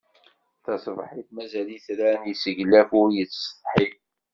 [0.65, 3.87] Taṣebḥit mazal itran, yesseglaf ur yettsetḥi.